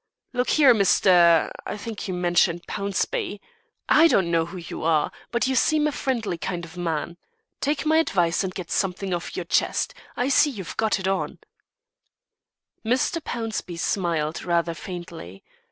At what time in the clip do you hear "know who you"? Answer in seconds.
4.31-4.81